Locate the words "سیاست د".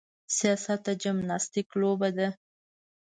0.37-0.89